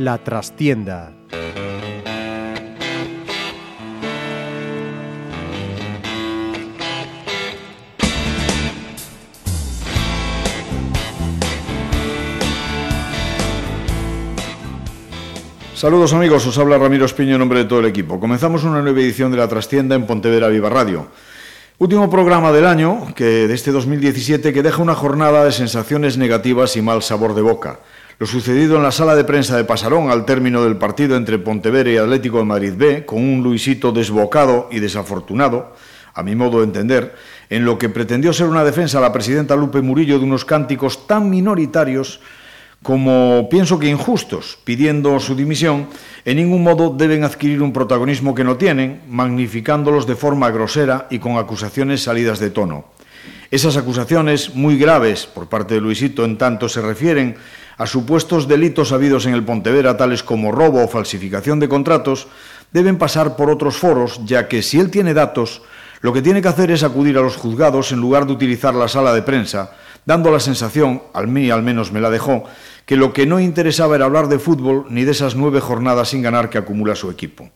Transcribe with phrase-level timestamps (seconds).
[0.00, 1.19] La trastienda
[15.80, 18.20] Saludos amigos, os habla Ramiro Espiño en nombre de todo el equipo.
[18.20, 21.08] Comenzamos una nueva edición de La Trastienda en Pontevedra Viva Radio.
[21.78, 26.76] Último programa del año, que de este 2017, que deja una jornada de sensaciones negativas
[26.76, 27.80] y mal sabor de boca.
[28.18, 31.90] Lo sucedido en la sala de prensa de Pasarón al término del partido entre Pontevedra
[31.90, 35.74] y Atlético de Madrid B, con un Luisito desbocado y desafortunado,
[36.12, 37.14] a mi modo de entender,
[37.48, 41.06] en lo que pretendió ser una defensa a la presidenta Lupe Murillo de unos cánticos
[41.06, 42.20] tan minoritarios
[42.82, 45.88] como pienso que injustos, pidiendo su dimisión,
[46.24, 51.18] en ningún modo deben adquirir un protagonismo que no tienen, magnificándolos de forma grosera y
[51.18, 52.86] con acusaciones salidas de tono.
[53.50, 57.36] Esas acusaciones, muy graves por parte de Luisito, en tanto se refieren
[57.76, 62.28] a supuestos delitos habidos en el Pontevera, tales como robo o falsificación de contratos,
[62.72, 65.62] deben pasar por otros foros, ya que si él tiene datos,
[66.00, 68.88] lo que tiene que hacer es acudir a los juzgados en lugar de utilizar la
[68.88, 69.72] sala de prensa,
[70.06, 72.44] dando la sensación, al mí al menos me la dejó,
[72.86, 76.22] que lo que no interesaba era hablar de fútbol ni de esas nueve jornadas sin
[76.22, 77.50] ganar que acumula su equipo.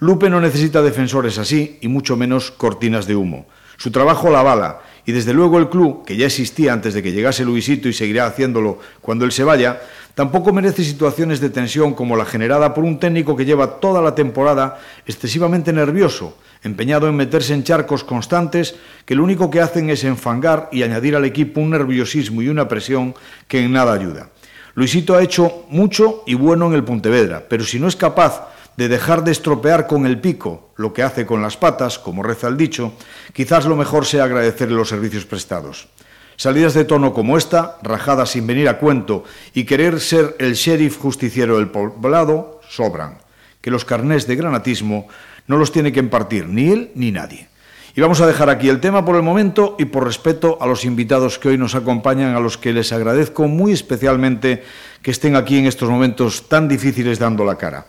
[0.00, 3.46] Lupe no necesita defensores así y mucho menos cortinas de humo.
[3.76, 7.12] Su trabajo la bala y desde luego el club, que ya existía antes de que
[7.12, 9.82] llegase Luisito y seguirá haciéndolo cuando él se vaya,
[10.14, 14.14] tampoco merece situaciones de tensión como la generada por un técnico que lleva toda la
[14.14, 20.04] temporada excesivamente nervioso, empeñado en meterse en charcos constantes que lo único que hacen es
[20.04, 23.14] enfangar y añadir al equipo un nerviosismo y una presión
[23.48, 24.30] que en nada ayuda.
[24.74, 28.88] Luisito ha hecho mucho y bueno en el Pontevedra, pero si no es capaz de
[28.88, 32.56] dejar de estropear con el pico lo que hace con las patas, como reza el
[32.56, 32.92] dicho,
[33.32, 35.88] quizás lo mejor sea agradecerle los servicios prestados.
[36.36, 40.98] Salidas de tono como esta, rajadas sin venir a cuento y querer ser el sheriff
[40.98, 43.18] justiciero del poblado, sobran.
[43.60, 45.06] Que los carnés de granatismo
[45.46, 47.48] no los tiene que impartir ni él ni nadie.
[47.96, 50.84] Y vamos a dejar aquí el tema por el momento y por respeto a los
[50.84, 54.64] invitados que hoy nos acompañan, a los que les agradezco muy especialmente
[55.00, 57.86] que estén aquí en estos momentos tan difíciles dando la cara.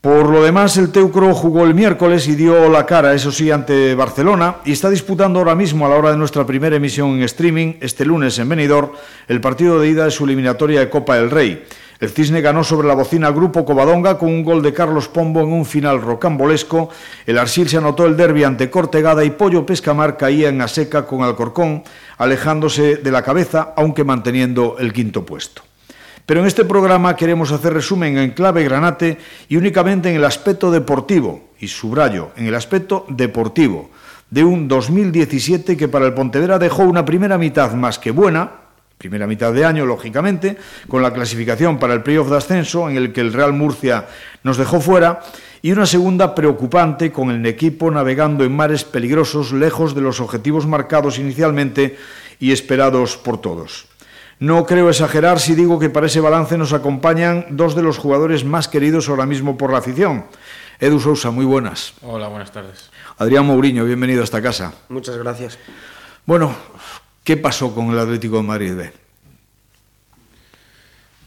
[0.00, 3.94] Por lo demás, el Teucro jugó el miércoles y dio la cara, eso sí, ante
[3.94, 7.74] Barcelona y está disputando ahora mismo, a la hora de nuestra primera emisión en streaming,
[7.80, 8.92] este lunes en Benidorm,
[9.28, 11.66] el partido de ida de su eliminatoria de Copa del Rey.
[11.98, 15.52] El Cisne ganó sobre la bocina Grupo Covadonga con un gol de Carlos Pombo en
[15.52, 16.90] un final rocambolesco.
[17.24, 21.22] El Arsil se anotó el derbi ante Cortegada y Pollo Pescamar caía en Aseca con
[21.22, 21.84] Alcorcón,
[22.18, 25.62] alejándose de la cabeza, aunque manteniendo el quinto puesto.
[26.26, 29.16] Pero en este programa queremos hacer resumen en clave granate
[29.48, 33.90] y únicamente en el aspecto deportivo, y subrayo, en el aspecto deportivo,
[34.28, 38.65] de un 2017 que para el Pontevedra dejó una primera mitad más que buena,
[38.98, 40.56] primera mitad de año, lógicamente,
[40.88, 44.06] con la clasificación para el playoff de ascenso, en el que el Real Murcia
[44.42, 45.20] nos dejó fuera,
[45.62, 50.66] y una segunda preocupante, con el equipo navegando en mares peligrosos, lejos de los objetivos
[50.66, 51.98] marcados inicialmente
[52.38, 53.86] y esperados por todos.
[54.38, 58.44] No creo exagerar si digo que para ese balance nos acompañan dos de los jugadores
[58.44, 60.26] más queridos ahora mismo por la afición.
[60.78, 61.94] Edu Sousa, muy buenas.
[62.02, 62.90] Hola, buenas tardes.
[63.16, 64.74] Adrián Mourinho, bienvenido a esta casa.
[64.90, 65.58] Muchas gracias.
[66.26, 66.54] Bueno,
[67.26, 68.80] ¿Qué pasó con el Atlético de Madrid?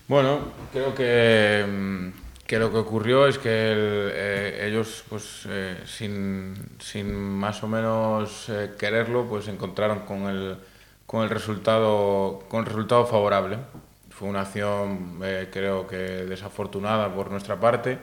[0.08, 2.08] Bueno, creo que, mm,
[2.48, 8.48] que, lo que ocurrió es que eh, ellos, pues, eh, sin, sin, más o menos
[8.48, 10.56] eh, quererlo, pues encontraron con el,
[11.06, 13.58] con el resultado, con el resultado favorable.
[14.10, 15.20] Fue una acción,
[15.52, 17.98] creo que desafortunada por nuestra parte,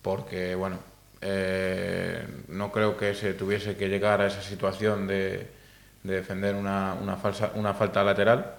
[0.00, 0.78] porque, bueno,
[2.48, 5.59] no creo que se tuviese que llegar a esa situación de
[6.02, 8.54] de defender una, una, falsa, una falta lateral.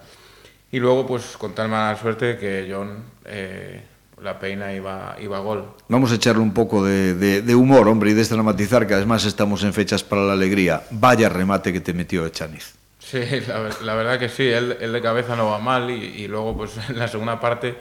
[0.70, 3.82] Y luego, pues con tal mala suerte que John eh,
[4.22, 5.74] la peina iba, iba a gol.
[5.88, 9.72] Vamos a echarle un poco de, de, humor, hombre, y desdramatizar, que además estamos en
[9.72, 10.82] fechas para la alegría.
[10.90, 12.74] Vaya remate que te metió Echaniz.
[12.98, 16.28] Sí, la, la, verdad que sí, él, él, de cabeza no va mal y, y,
[16.28, 17.74] luego pues en la segunda parte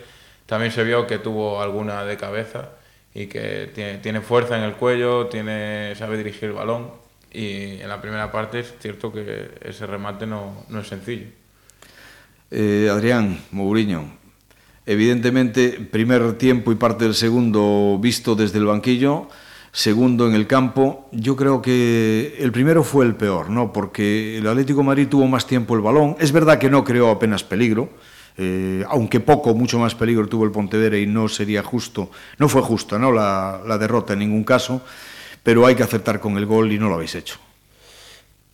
[0.45, 2.69] también se vio que tuvo alguna de cabeza
[3.13, 7.00] y que tiene, tiene fuerza en el cuello, tiene, sabe dirigir el balón
[7.33, 11.27] y en la primera parte es cierto que ese remate no, no es sencillo.
[12.49, 14.11] Eh, Adrián Mourinho,
[14.85, 19.29] evidentemente primer tiempo y parte del segundo visto desde el banquillo,
[19.71, 23.71] segundo en el campo, yo creo que el primero fue el peor, ¿no?
[23.71, 27.09] Porque el Atlético de Madrid tuvo más tiempo el balón, es verdad que no creó
[27.09, 27.89] apenas peligro,
[28.37, 32.61] eh, aunque poco, mucho más peligro tuvo el Pontevedra y no sería justo, no fue
[32.61, 33.11] justo ¿no?
[33.11, 34.81] La, la derrota en ningún caso,
[35.43, 37.37] pero hay que acertar con el gol y no lo habéis hecho.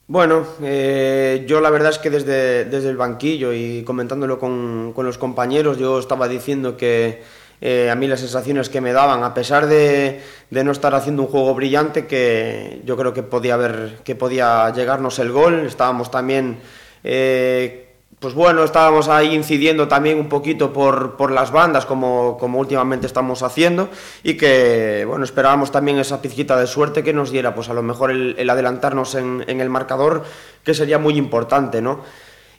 [0.08, 5.06] Bueno, eh, yo la verdad es que desde, desde el banquillo y comentándolo con, con
[5.06, 7.24] los compañeros, yo estaba diciendo que
[7.60, 11.24] eh, a mí las sensaciones que me daban, a pesar de, de, no estar haciendo
[11.24, 16.10] un juego brillante, que yo creo que podía, haber, que podía llegarnos el gol, estábamos
[16.10, 16.60] también...
[17.04, 17.87] Eh,
[18.20, 23.06] pues bueno, estábamos ahí incidiendo también un poquito por, por las bandas, como, como, últimamente
[23.06, 23.90] estamos haciendo,
[24.24, 27.84] y que, bueno, esperábamos también esa pizquita de suerte que nos diera, pues a lo
[27.84, 30.24] mejor el, el adelantarnos en, en, el marcador,
[30.64, 32.02] que sería muy importante, ¿no?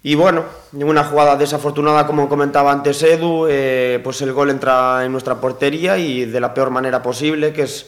[0.04, 5.04] Y bueno, en una jugada desafortunada, como comentaba antes Edu, eh, pues el gol entra
[5.04, 7.86] en nuestra portería y de la peor manera posible, que es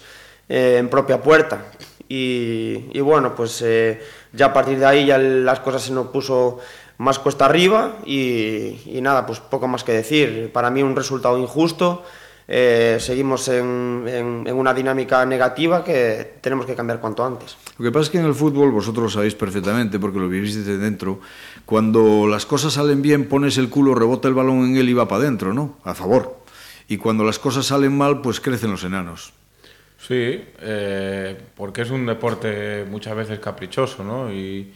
[0.49, 1.67] eh, en propia puerta.
[2.09, 4.03] Y, y bueno, pues eh,
[4.33, 6.59] ya a partir de ahí ya las cosas se nos puso
[7.01, 10.51] más cuesta arriba y, y, nada, pues poco más que decir.
[10.53, 12.05] Para mí un resultado injusto,
[12.47, 17.57] eh, seguimos en, en, en, una dinámica negativa que tenemos que cambiar cuanto antes.
[17.79, 20.57] Lo que pasa es que en el fútbol, vosotros lo sabéis perfectamente porque lo vivís
[20.57, 21.21] desde dentro,
[21.65, 25.09] cuando las cosas salen bien pones el culo, rebota el balón en él y va
[25.09, 25.79] para adentro, ¿no?
[25.85, 26.41] A favor.
[26.87, 29.33] Y cuando las cosas salen mal, pues crecen los enanos.
[29.97, 34.31] Sí, eh, porque es un deporte muchas veces caprichoso, ¿no?
[34.31, 34.71] Y,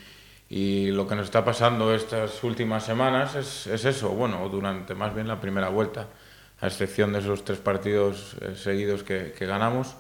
[0.54, 5.12] y lo que nos está pasando estas últimas semanas es, es, eso, bueno, durante más
[5.12, 6.06] bien la primera vuelta,
[6.60, 9.96] a excepción de esos tres partidos eh, seguidos que, que, ganamos.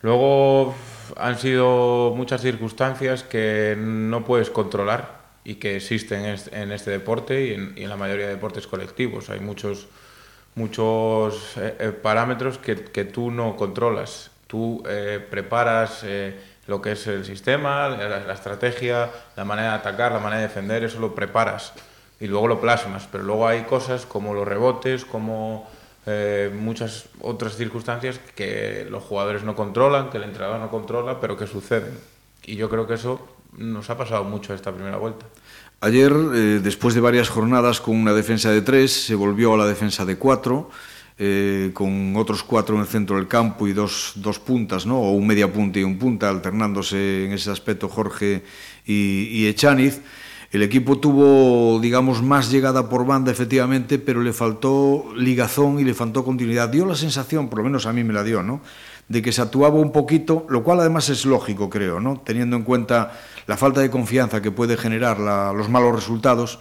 [0.00, 0.74] Luego
[1.18, 7.52] han sido muchas circunstancias que no puedes controlar y que existen en este deporte y
[7.52, 9.28] en, y en la mayoría de deportes colectivos.
[9.28, 9.88] Hay muchos,
[10.54, 14.30] muchos eh, eh, parámetros que, que, tú no controlas.
[14.46, 16.34] Tú eh, preparas eh,
[16.66, 20.84] lo que es el sistema, la, estrategia, la manera de atacar, la manera de defender,
[20.84, 21.72] eso lo preparas
[22.20, 23.08] y luego lo plasmas.
[23.10, 25.68] Pero luego hay cosas como los rebotes, como
[26.06, 31.36] eh, muchas otras circunstancias que los jugadores no controlan, que el entrenador no controla, pero
[31.36, 31.98] que suceden.
[32.44, 33.26] Y yo creo que eso
[33.56, 35.26] nos ha pasado mucho esta primera vuelta.
[35.80, 39.66] Ayer, eh, después de varias jornadas con una defensa de tres, se volvió a la
[39.66, 40.70] defensa de cuatro,
[41.18, 44.98] eh, con otros cuatro en el centro del campo y dos, dos puntas, ¿no?
[45.00, 48.42] o un media punta y un punta, alternándose en ese aspecto Jorge
[48.86, 50.00] y, y Echaniz.
[50.50, 55.94] El equipo tuvo, digamos, más llegada por banda, efectivamente, pero le faltó ligazón y le
[55.94, 56.68] faltó continuidad.
[56.68, 58.60] Dio la sensación, por lo menos a mí me la dio, ¿no?
[59.08, 62.22] de que se actuaba un poquito, lo cual además es lógico, creo, ¿no?
[62.24, 63.12] teniendo en cuenta
[63.46, 66.58] la falta de confianza que puede generar la, los malos resultados,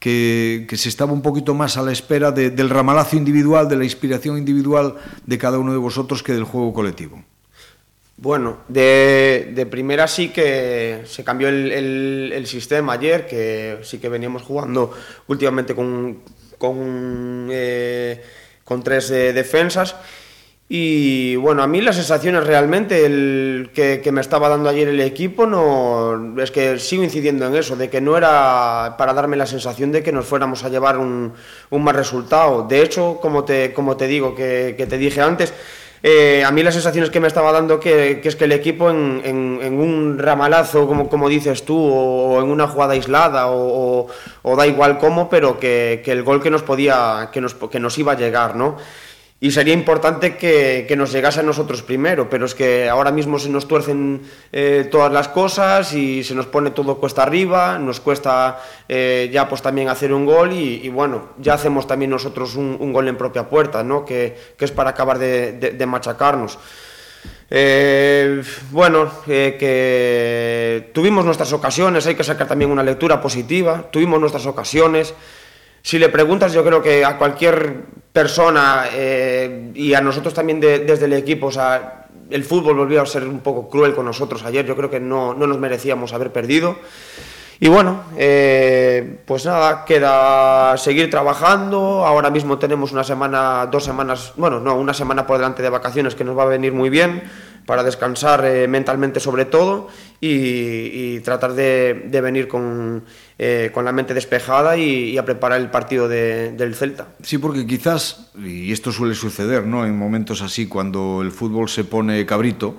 [0.00, 3.84] que, se estaba un poquito más a la espera de, del ramalazo individual, de la
[3.84, 7.22] inspiración individual de cada uno de vosotros que del juego colectivo.
[8.16, 14.42] Bueno, de, de primera sí que se cambió el, sistema ayer, que sí que veníamos
[14.42, 14.92] jugando
[15.28, 16.18] últimamente con,
[16.58, 18.22] con, eh,
[18.64, 19.96] con tres eh, defensas
[20.72, 25.44] Y bueno, a mí las sensaciones realmente el que, me estaba dando ayer el equipo
[25.44, 29.90] no es que sigo incidiendo en eso, de que no era para darme la sensación
[29.90, 31.32] de que nos fuéramos a llevar un,
[31.70, 32.68] un mal resultado.
[32.68, 35.52] De hecho, como te, como te digo, que, te dije antes,
[36.04, 39.22] eh, a mí las sensaciones que me estaba dando que, es que el equipo en,
[39.24, 44.06] en, un ramalazo, como, como dices tú, o en una jugada aislada, o, o,
[44.42, 47.98] o da igual cómo, pero que, el gol que nos podía, que nos, que nos
[47.98, 48.76] iba a llegar, ¿no?
[49.42, 53.38] Y sería importante que, que, nos llegase a nosotros primero, pero es que ahora mismo
[53.38, 54.20] se nos tuercen
[54.52, 59.48] eh, todas las cosas y se nos pone todo cuesta arriba, nos cuesta eh, ya
[59.48, 63.48] pues también hacer un gol y, bueno, ya hacemos también nosotros un, gol en propia
[63.48, 64.04] puerta, ¿no?
[64.04, 66.58] que, que es para acabar de, de, machacarnos.
[67.48, 74.44] Eh, bueno, que tuvimos nuestras ocasiones, hay que sacar también una lectura positiva, tuvimos nuestras
[74.44, 75.14] ocasiones,
[75.82, 80.80] si le preguntas, yo creo que a cualquier persona eh, y a nosotros también de,
[80.80, 84.44] desde el equipo, o sea, el fútbol volvió a ser un poco cruel con nosotros
[84.44, 84.64] ayer.
[84.64, 86.76] Yo creo que no, no nos merecíamos haber perdido.
[87.62, 92.06] Y bueno, eh, pues nada, queda seguir trabajando.
[92.06, 96.14] Ahora mismo tenemos una semana, dos semanas, bueno, no, una semana por delante de vacaciones
[96.14, 97.22] que nos va a venir muy bien
[97.66, 99.88] para descansar eh, mentalmente sobre todo
[100.20, 103.04] y, tratar de, venir con,
[103.42, 107.08] eh, con la mente despejada y, y a preparar el partido de, del Celta.
[107.22, 109.86] Sí, porque quizás, y esto suele suceder ¿no?
[109.86, 112.76] en momentos así, cuando el fútbol se pone cabrito,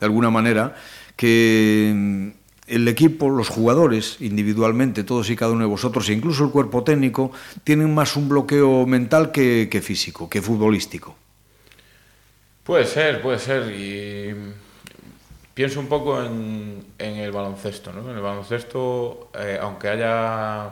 [0.00, 0.74] de alguna manera,
[1.16, 2.32] que
[2.66, 6.82] el equipo, los jugadores, individualmente, todos y cada uno de vosotros, e incluso el cuerpo
[6.82, 7.30] técnico,
[7.62, 11.14] tienen más un bloqueo mental que, que físico, que futbolístico.
[12.64, 13.70] Puede ser, puede ser.
[13.70, 14.34] Y
[15.60, 17.92] pienso un poco en, en el baloncesto.
[17.92, 18.10] ¿no?
[18.10, 20.70] En el baloncesto, eh, aunque haya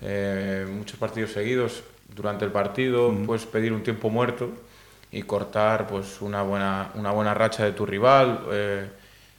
[0.00, 1.82] eh, muchos partidos seguidos,
[2.14, 4.50] durante el partido, puedes pedir un tiempo muerto
[5.10, 8.44] y cortar pues una buena, una buena racha de tu rival.
[8.52, 8.88] Eh,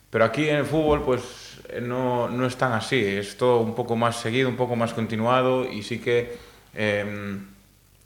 [0.10, 3.96] pero aquí en el fútbol pues no, no es tan así, es todo un poco
[3.96, 6.36] más seguido, un poco más continuado y sí que,
[6.76, 7.48] em,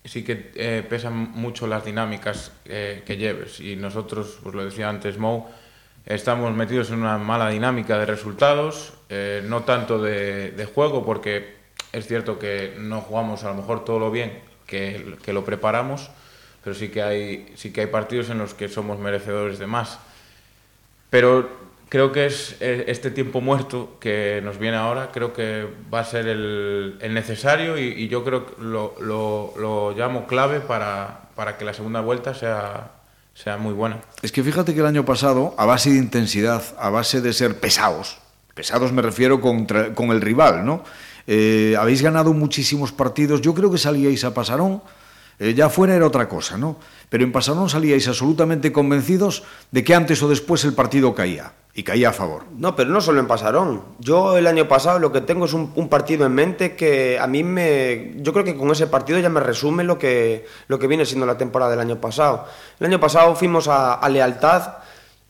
[0.05, 3.59] sí que eh, pesan mucho las dinámicas que lleves.
[3.61, 5.49] Y nosotros, pues lo decía antes Mo,
[6.05, 8.93] estamos metidos en una mala dinámica de resultados,
[9.43, 11.55] no tanto de, de juego, porque
[11.91, 16.09] es cierto que no jugamos a lo mejor todo lo bien que, que lo preparamos,
[16.63, 19.99] pero sí que hay sí que hay partidos en los que somos merecedores de más.
[21.09, 21.47] Pero
[21.93, 26.27] creo que es este tiempo muerto que nos viene ahora, creo que va a ser
[26.27, 31.55] el, el necesario y, y, yo creo que lo, lo, lo llamo clave para, para,
[31.55, 32.92] que la segunda vuelta sea,
[33.33, 33.75] sea muy.
[34.21, 37.59] Es que fíjate que el año pasado, a base de intensidad, a base de ser
[37.59, 38.17] pesados,
[38.53, 40.83] pesados me refiero con el rival, ¿no?
[41.25, 44.81] Eh, habéis ganado muchísimos partidos, yo creo que salíais a Pasarón,
[45.39, 46.77] eh, ya fuera era otra cosa, ¿no?
[47.09, 51.53] Pero en Pasarón salíais absolutamente convencidos de que antes o después el partido caía.
[51.75, 52.43] Y caía a favor.
[52.55, 53.81] No, pero no solo en Pasarón.
[53.97, 57.43] Yo el año pasado lo que tengo es un, partido en mente que a mí
[57.43, 58.13] me...
[58.17, 61.25] Yo creo que con ese partido ya me resume lo que, lo que viene siendo
[61.25, 62.45] la temporada del año pasado.
[62.79, 64.83] El año pasado fuimos a Lealtad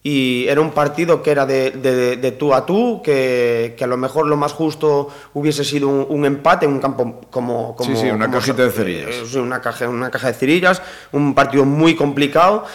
[0.03, 3.88] y era un partido que era de, de, de tú a tú, que, que, a
[3.88, 7.74] lo mejor lo más justo hubiese sido un, un empate en un campo como...
[7.74, 9.33] como sí, sí, una como, cajita de cerillas.
[9.33, 10.81] Eh, una, caja, una caja de cerillas,
[11.13, 12.65] un partido muy complicado.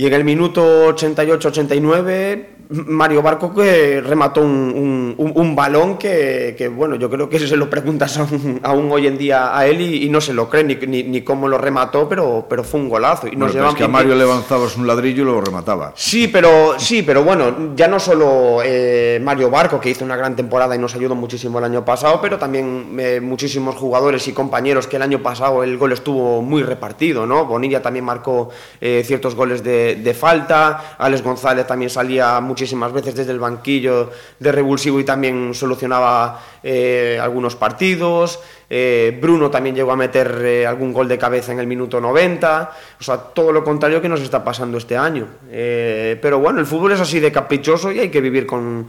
[0.00, 6.68] Y en el minuto 88-89 Mario Barco que remató un, un, un balón que, que,
[6.68, 10.04] bueno, yo creo que se lo preguntas aún, aún hoy en día a él y,
[10.04, 12.88] y no se lo cree ni, ni, ni, cómo lo remató, pero, pero fue un
[12.88, 13.26] golazo.
[13.26, 15.92] Y nos bueno, es que a Mario le un ladrillo y lo remataba.
[15.96, 20.36] Sí, pero, sí, pero bueno, ya no solo eh, Mario Barco, que hizo una gran
[20.36, 24.86] temporada y nos ayudó muchísimo el año pasado, pero también eh, muchísimos jugadores y compañeros
[24.86, 27.46] que el año pasado el gol estuvo muy repartido, ¿no?
[27.46, 33.14] Bonilla también marcó eh, ciertos goles de, de falta, Alex González también salía muchísimas veces
[33.14, 38.40] desde el banquillo de revulsivo y también solucionaba eh, algunos partidos.
[38.72, 42.70] Eh, Bruno también llegó a meter eh, algún gol de cabeza en el minuto 90.
[43.00, 45.26] O sea, todo lo contrario que nos está pasando este año.
[45.50, 48.86] Eh, pero bueno, el fútbol es así de caprichoso y hay que vivir con,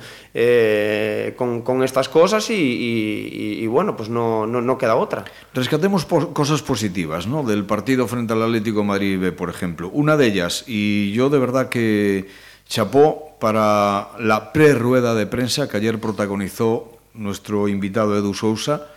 [1.35, 5.25] con, estas cosas y, bueno, pues no, no, queda otra.
[5.55, 7.41] Rescatemos cosas positivas ¿no?
[7.41, 9.89] del partido frente al Atlético Madrid B, por ejemplo.
[9.91, 12.27] Una de ellas, y yo de verdad que
[12.67, 18.90] chapó para la pre-rueda de prensa que ayer protagonizó nuestro invitado Edu Sousa,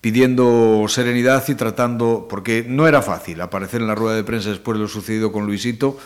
[0.00, 4.76] pidiendo serenidad y tratando, porque no era fácil aparecer en la rueda de prensa después
[4.76, 5.98] de lo sucedido con Luisito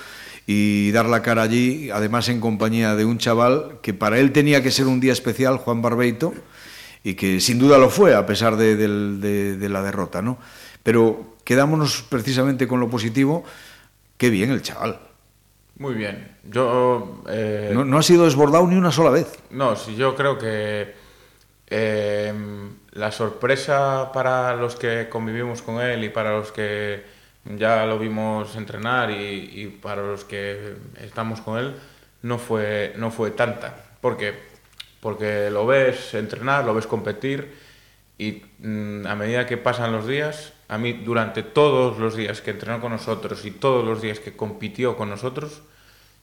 [0.47, 4.63] y dar la cara allí, además en compañía de un chaval que para él tenía
[4.63, 6.33] que ser un día especial, Juan Barbeito,
[7.05, 10.39] y que sin duda lo fue a pesar de, de, de, de la derrota, ¿no?
[10.83, 13.45] Pero quedámonos precisamente con lo positivo,
[14.17, 15.01] qué bien el chaval.
[15.79, 16.37] Muy bien.
[16.51, 17.23] Yo.
[17.29, 19.39] Eh, no, no, ha sido desbordado ni una sola vez.
[19.51, 20.93] No, sí, yo creo que
[21.69, 22.33] eh,
[22.99, 27.05] la sorpresa para los que convivimos con él y para los que
[27.45, 31.77] ya lo vimos entrenar y, y para los que estamos con él
[32.23, 33.75] no fue, no fue tanta.
[34.01, 34.35] ¿Por qué?
[35.01, 37.55] Porque lo ves entrenar, lo ves competir
[38.19, 42.51] y mmm, a medida que pasan los días, a mí durante todos los días que
[42.51, 45.63] entrenó con nosotros y todos los días que compitió con nosotros,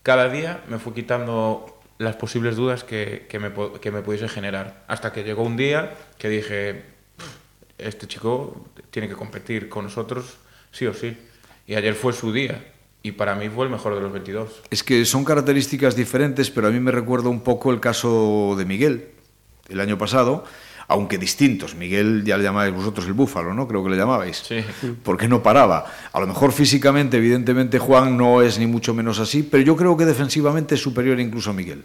[0.03, 4.83] cada día me fue quitando las posibles dudas que, que, me, que me pudiese generar.
[4.87, 6.83] Hasta que llegó un día que dije,
[7.77, 10.37] este chico tiene que competir con nosotros
[10.71, 11.17] sí o sí.
[11.67, 12.71] Y ayer fue su día.
[13.01, 14.63] Y para mí fue el mejor de los 22.
[14.69, 18.65] Es que son características diferentes, pero a mí me recuerda un poco el caso de
[18.65, 19.09] Miguel,
[19.69, 20.43] el año pasado,
[20.87, 21.75] aunque distintos.
[21.75, 23.67] Miguel ya le llamáis vosotros el búfalo, ¿no?
[23.67, 24.37] Creo que le llamabais.
[24.37, 24.63] Sí.
[25.03, 25.85] Porque no paraba.
[26.11, 29.97] A lo mejor físicamente, evidentemente, Juan no es ni mucho menos así, pero yo creo
[29.97, 31.83] que defensivamente es superior incluso a Miguel.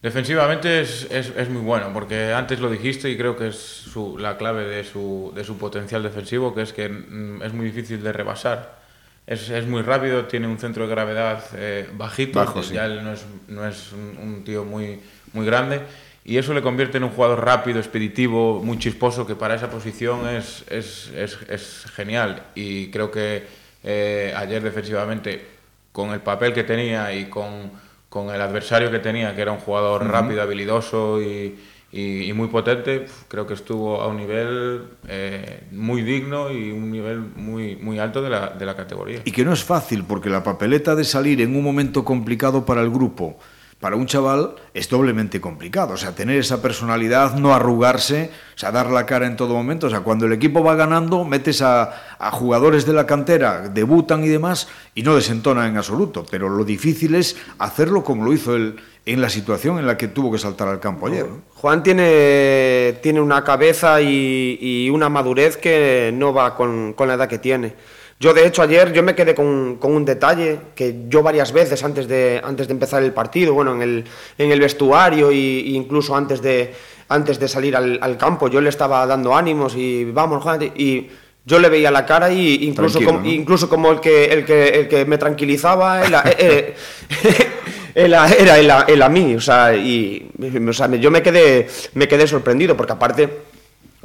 [0.00, 4.16] Defensivamente es, es, es muy bueno, porque antes lo dijiste y creo que es su,
[4.16, 8.00] la clave de su, de su potencial defensivo, que es que mm, es muy difícil
[8.00, 8.78] de rebasar.
[9.26, 12.74] Es, es muy rápido, tiene un centro de gravedad eh, bajito, Bajo, sí.
[12.74, 15.00] ya él no es, no es un, un tío muy,
[15.32, 15.82] muy grande
[16.28, 20.28] y eso le convierte en un jugador rápido, expeditivo, muy chisposo, que para esa posición
[20.28, 22.42] es, es, es, es genial.
[22.54, 23.44] Y creo que
[23.82, 25.42] eh, ayer defensivamente,
[25.90, 27.70] con el papel que tenía y con,
[28.10, 30.10] con el adversario que tenía, que era un jugador uh -huh.
[30.10, 31.58] rápido, habilidoso y,
[31.92, 36.90] y, y, muy potente, creo que estuvo a un nivel eh, muy digno y un
[36.90, 39.22] nivel muy, muy alto de la, de la categoría.
[39.24, 42.82] Y que no es fácil, porque la papeleta de salir en un momento complicado para
[42.82, 43.38] el grupo,
[43.80, 45.94] para un chaval es doblemente complicado.
[45.94, 49.86] O sea, tener esa personalidad, no arrugarse, o sea, dar la cara en todo momento.
[49.86, 51.92] O sea, cuando el equipo va ganando, metes a,
[52.32, 56.26] jugadores de la cantera, debutan y demás, y no desentonan en absoluto.
[56.28, 60.08] Pero lo difícil es hacerlo como lo hizo él en la situación en la que
[60.08, 61.26] tuvo que saltar al campo ayer.
[61.54, 67.28] Juan tiene, tiene una cabeza y, una madurez que no va con, con la edad
[67.28, 67.74] que tiene.
[68.20, 71.84] Yo, de hecho, ayer yo me quedé con, con, un detalle que yo varias veces
[71.84, 74.04] antes de, antes de empezar el partido, bueno, en el,
[74.36, 75.36] en el vestuario e
[75.70, 76.74] incluso antes de,
[77.08, 81.08] antes de salir al, al, campo, yo le estaba dando ánimos y vamos, Juan, y
[81.44, 84.88] yo le veía la cara y incluso, como, incluso como el que, el que, el
[84.88, 86.74] que me tranquilizaba era, eh,
[87.24, 87.46] eh,
[87.94, 90.28] era, era, era, a mí, o sea, y,
[90.68, 93.47] o sea, yo me quedé, me quedé sorprendido porque aparte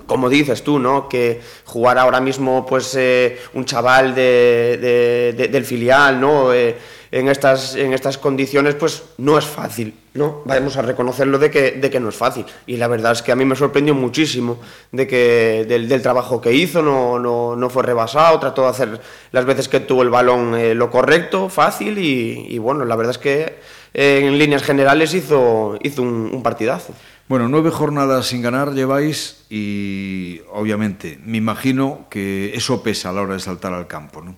[0.05, 1.07] como dices tú, ¿no?
[1.07, 6.53] Que jugar ahora mismo, pues, eh, un chaval de, del filial, ¿no?
[6.53, 6.75] Eh,
[7.11, 10.41] en, estas, en estas condiciones, pues, no es fácil, ¿no?
[10.45, 12.45] Vamos a reconocerlo de que, de que no es fácil.
[12.65, 14.59] Y la verdad es que a mí me sorprendió muchísimo
[14.91, 19.45] de que, del, trabajo que hizo, no, no, no, fue rebasado, trató de hacer las
[19.45, 23.19] veces que tuvo el balón eh, lo correcto, fácil, y, y, bueno, la verdad es
[23.19, 26.93] que en líneas generales hizo, hizo un partidazo.
[27.33, 33.23] Bueno, nueve jornadas sin ganar lleváis y obviamente me imagino que eso pesa a la
[33.23, 34.35] hora de saltar al campo, ¿no?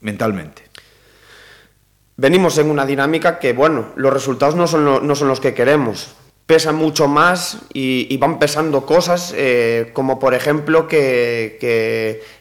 [0.00, 0.68] Mentalmente.
[2.16, 6.16] Venimos en una dinámica que, bueno, los resultados no son, no son los que queremos
[6.52, 11.56] pesa mucho más y, van pesando cosas eh, como por ejemplo que,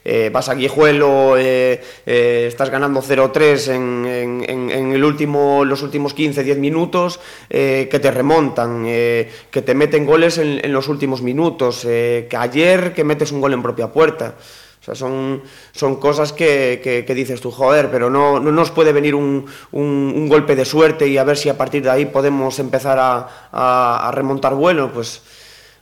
[0.03, 7.21] eh, vas a Guijuelo, eh, estás ganando 0-3 en, el último, los últimos 15-10 minutos,
[7.47, 13.05] que te remontan, que te meten goles en, en los últimos minutos, que ayer que
[13.05, 14.35] metes un gol en propia puerta.
[14.81, 18.91] O sea, son, son cosas que, que, dices tú, joder, pero no, no nos puede
[18.91, 22.57] venir un, un, golpe de suerte y a ver si a partir de ahí podemos
[22.57, 24.91] empezar a, a, remontar vuelo.
[24.91, 25.21] Pues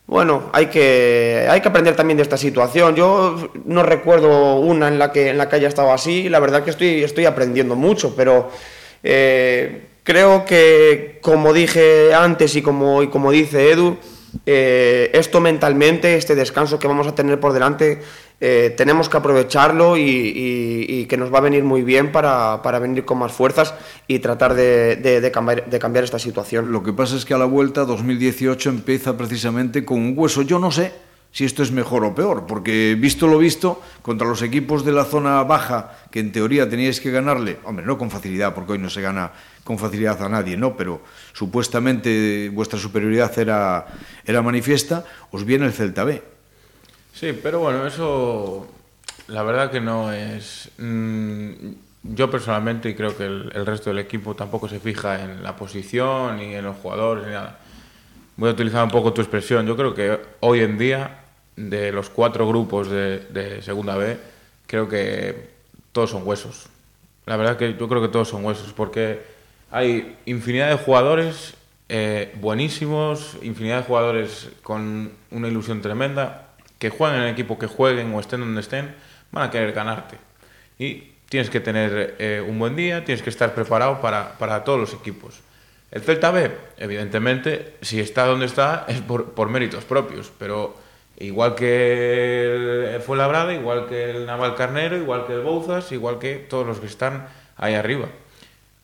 [0.05, 2.93] bueno, hay que, hay que aprender también de esta situación.
[2.93, 6.65] Yo no recuerdo una en la que, en la que haya estado así, la verdad
[6.65, 8.49] que estoy, estoy aprendiendo mucho, pero
[9.01, 13.97] eh, creo que, como dije antes y como, y como dice Edu,
[14.45, 18.01] eh, esto mentalmente, este descanso que vamos a tener por delante,
[18.41, 23.17] eh, tenemos que aprovecharlo y, que nos va a venir muy bien para, venir con
[23.17, 23.73] más fuerzas
[24.07, 26.71] y tratar de, cambiar, esta situación.
[26.71, 30.43] Lo que pasa es que a la vuelta 2018 empieza precisamente con un hueso.
[30.43, 30.93] Yo no sé
[31.31, 35.05] si esto es mejor o peor, porque visto lo visto, contra los equipos de la
[35.05, 38.89] zona baja, que en teoría teníais que ganarle, hombre, no con facilidad, porque hoy no
[38.89, 39.31] se gana
[39.63, 40.75] con facilidad a nadie, ¿no?
[40.75, 41.01] Pero
[41.33, 43.85] supuestamente vuestra superioridad era,
[44.25, 46.38] era manifiesta, os viene el Celta B
[47.19, 48.65] Sí, pero bueno, eso
[49.27, 50.71] la verdad que no es...
[50.77, 51.51] Mm,
[52.01, 56.37] yo personalmente, y creo que el, resto del equipo tampoco se fija en la posición
[56.37, 57.59] ni en los jugadores ni nada.
[58.37, 59.67] Voy a utilizar un poco tu expresión.
[59.67, 61.25] Yo creo que hoy en día,
[61.57, 64.17] de los cuatro grupos de, Segunda B,
[64.65, 65.49] creo que
[65.91, 66.69] todos son huesos.
[67.25, 69.21] La verdad que yo creo que todos son huesos, porque
[69.71, 71.55] hay infinidad de jugadores
[71.89, 76.45] eh, buenísimos, infinidad de jugadores con una ilusión tremenda,
[76.79, 78.95] que jueguen en el equipo que jueguen o estén donde estén,
[79.31, 80.17] van a querer ganarte.
[80.79, 84.79] Y tienes que tener eh, un buen día, tienes que estar preparado para, para, todos
[84.79, 85.41] los equipos.
[85.91, 90.75] El Celta B, evidentemente, si está donde está, es por, por méritos propios, pero
[91.17, 96.35] igual que el Fuenlabrada, igual que el Naval Carnero, igual que el Bouzas, igual que
[96.35, 98.07] todos los que están ahí arriba.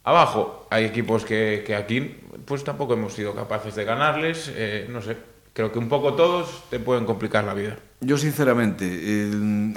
[0.03, 5.15] Abajo hay equipos que, aquí pues tampoco hemos sido capaces de ganarles, eh, no sé,
[5.55, 7.79] creo que un poco todos te pueden complicar la vida.
[8.01, 8.85] Yo sinceramente,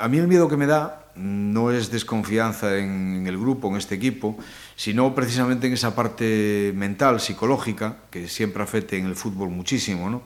[0.01, 3.95] a mí el miedo que me da no es desconfianza en, el grupo, en este
[3.95, 4.37] equipo,
[4.75, 10.23] sino precisamente en esa parte mental, psicológica, que siempre afecta en el fútbol muchísimo, ¿no?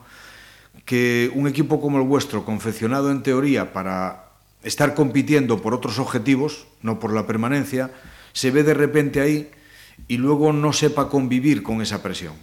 [0.87, 4.31] que un equipo como el vuestro, confeccionado en teoría para
[4.63, 7.91] estar compitiendo por otros objetivos, no por la permanencia,
[8.33, 9.51] se ve de repente ahí
[10.09, 12.35] y luego no sepa convivir con esa presión.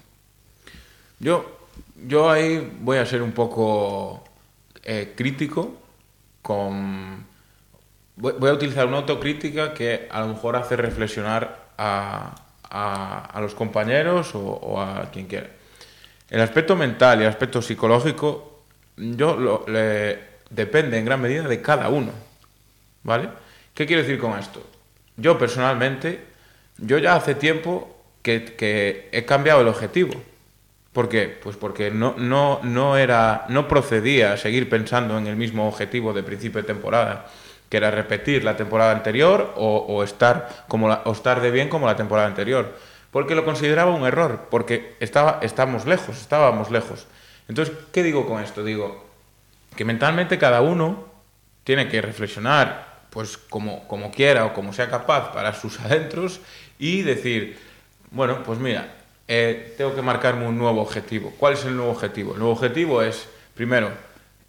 [1.19, 1.58] Yo
[2.07, 4.23] yo ahí voy a ser un poco
[4.83, 5.77] eh, crítico
[6.41, 7.27] con...
[8.15, 12.35] Voy a utilizar una autocrítica que a lo mejor hace reflexionar a,
[13.39, 15.47] los compañeros o, a quien quiera.
[16.29, 18.63] El aspecto mental y el aspecto psicológico,
[18.97, 19.63] yo lo,
[20.49, 22.12] depende en gran medida de cada uno.
[23.03, 23.29] ¿Vale?
[23.73, 24.62] ¿Qué quiero decir con esto?
[25.15, 26.19] Yo personalmente,
[26.77, 30.12] yo ya hace tiempo que he cambiado el objetivo.
[30.93, 31.28] ¿Por qué?
[31.41, 36.13] Pues porque no, no, no, era, no procedía a seguir pensando en el mismo objetivo
[36.13, 37.28] de principio de temporada,
[37.69, 41.95] que era repetir la temporada anterior o, estar, como o estar de bien como la
[41.95, 42.75] temporada anterior.
[43.12, 47.08] porque lo consideraba un error, porque estaba, estamos lejos, estábamos lejos.
[47.47, 48.63] Entonces, ¿qué digo con esto?
[48.63, 49.08] Digo
[49.75, 51.06] que mentalmente cada uno
[51.63, 56.41] tiene que reflexionar pues como, como quiera o como sea capaz para sus adentros
[56.78, 57.58] y decir,
[58.12, 58.98] bueno, pues mira,
[59.31, 61.31] eh, tengo que marcarme un nuevo objetivo.
[61.37, 62.33] ¿Cuál es el nuevo objetivo?
[62.33, 63.91] El nuevo objetivo es, primero,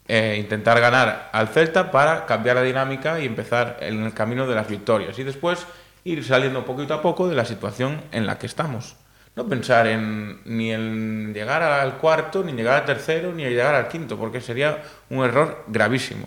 [0.09, 4.55] eh, intentar ganar al Celta para cambiar la dinámica y empezar en el camino de
[4.55, 5.19] las victorias.
[5.19, 5.67] Y después
[6.05, 8.97] ir saliendo poquito a poco de la situación en la que estamos.
[9.37, 13.89] No pensar en ni en llegar al cuarto, ni llegar al tercero, ni llegar al
[13.89, 16.27] quinto, porque sería un error gravísimo.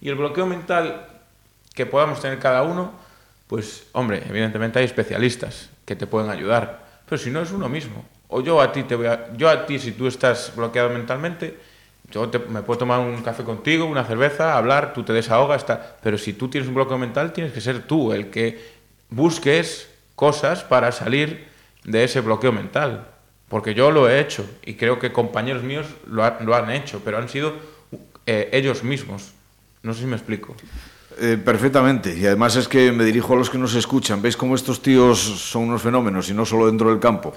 [0.00, 1.06] Y el bloqueo mental
[1.72, 2.94] que podamos tener cada uno,
[3.46, 6.81] pues hombre, evidentemente hay especialistas que te pueden ayudar,
[7.12, 8.06] pero si no es uno mismo.
[8.28, 11.58] O yo a ti te voy a, yo a ti si tú estás bloqueado mentalmente,
[12.10, 15.66] yo me puedo tomar un café contigo, una cerveza, hablar, tú te desahogas,
[16.02, 18.66] pero si tú tienes un bloqueo mental, tienes que ser tú el que
[19.10, 21.48] busques cosas para salir
[21.84, 23.08] de ese bloqueo mental.
[23.50, 27.28] Porque yo lo he hecho y creo que compañeros míos lo, han hecho, pero han
[27.28, 27.52] sido
[28.24, 29.34] eh, ellos mismos.
[29.82, 30.56] No sé si me explico.
[31.18, 34.22] Eh, perfectamente, y además es que me dirijo a los que nos escuchan.
[34.22, 37.32] ¿Veis cómo estos tíos son unos fenómenos y no solo dentro del campo?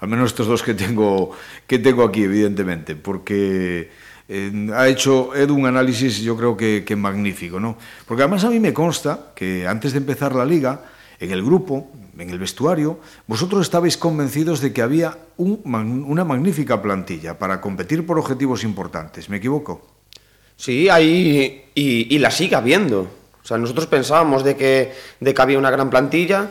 [0.00, 1.30] Al menos estos dos que tengo,
[1.66, 3.90] que tengo aquí, evidentemente, porque
[4.28, 7.76] eh, ha hecho Edu un análisis yo creo que, que magnífico, ¿no?
[8.06, 10.82] Porque además a mí me consta que antes de empezar la liga,
[11.20, 15.62] en el grupo, en el vestuario, vosotros estabais convencidos de que había un,
[16.08, 19.28] una magnífica plantilla para competir por objetivos importantes.
[19.28, 19.91] ¿Me equivoco?
[20.62, 23.00] Sí, ahí y, y, la sigue habiendo.
[23.00, 26.50] O sea, nosotros pensábamos de que, de que había una gran plantilla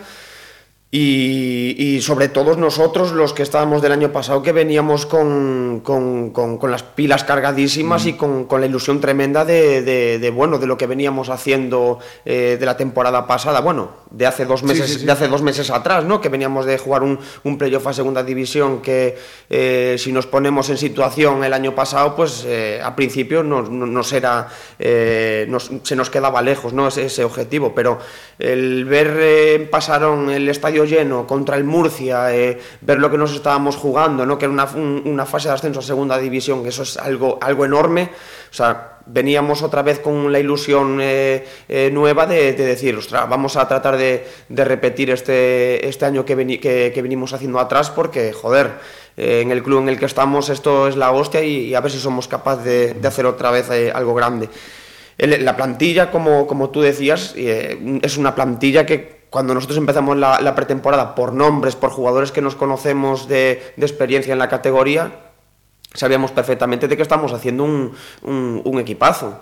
[0.94, 6.70] y, sobre todo nosotros, los que estábamos del año pasado, que veníamos con, con, con,
[6.70, 11.30] las pilas cargadísimas y con, la ilusión tremenda de, de, bueno, de lo que veníamos
[11.30, 15.70] haciendo eh, de la temporada pasada, bueno, de hace dos meses, de hace dos meses
[15.70, 16.20] atrás, ¿no?
[16.20, 19.16] Que veníamos de jugar un, un playoff a segunda división que
[19.48, 24.02] eh, si nos ponemos en situación el año pasado, pues eh, a principio no, no,
[24.12, 26.88] era, se nos quedaba lejos, ¿no?
[26.88, 27.98] Ese, ese objetivo, pero
[28.38, 33.76] el ver pasaron el estadio lleno contra el Murcia, eh, ver lo que nos estábamos
[33.76, 34.38] jugando, ¿no?
[34.38, 37.64] que era una, una, fase de ascenso a segunda división, que eso es algo, algo
[37.64, 38.10] enorme.
[38.50, 43.56] O sea, veníamos otra vez con la ilusión eh, eh, nueva de, decir, ostras, vamos
[43.56, 48.32] a tratar de, de repetir este, este año que, que, que, venimos haciendo atrás, porque,
[48.32, 48.72] joder,
[49.16, 51.98] en el club en el que estamos esto es la hostia y, a ver si
[51.98, 54.48] somos capaces de, de hacer otra vez algo grande.
[55.18, 61.14] La plantilla, como, como tú decías, es una plantilla que cuando nosotros empezamos la, pretemporada,
[61.14, 65.10] por nombres, por jugadores que nos conocemos de, experiencia en la categoría,
[65.94, 69.40] sabíamos perfectamente de que estamos haciendo un, equipazo.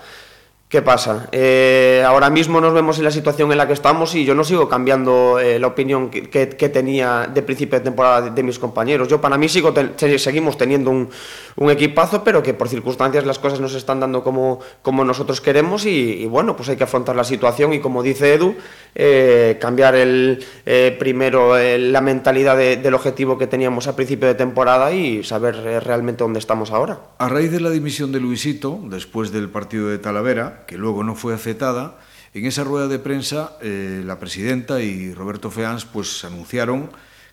[0.68, 1.28] ¿Qué pasa?
[1.32, 4.44] Eh, ahora mismo nos vemos en la situación en la que estamos y yo no
[4.44, 9.08] sigo cambiando eh, la opinión que, tenía de principio de temporada de, mis compañeros.
[9.08, 11.10] Yo para mí sigo seguimos teniendo un,
[11.56, 15.40] un, equipazo, pero que por circunstancias las cosas no se están dando como, como nosotros
[15.40, 18.54] queremos y, bueno, pues hay que afrontar la situación y como dice Edu,
[18.94, 24.28] eh, cambiar el, eh, primero eh, la mentalidad de, del objetivo que teníamos a principio
[24.28, 27.00] de temporada y saber realmente dónde estamos ahora.
[27.18, 31.14] A raíz de la dimisión de Luisito, después del partido de Talavera, que luego no
[31.14, 31.98] fue aceptada,
[32.32, 36.90] en esa rueda de prensa la presidenta y Roberto Feans pues anunciaron